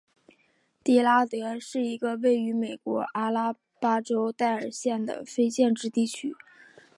[0.83, 6.33] 迪拉德是一个位于美国阿拉巴马州戴尔县的非建制地区。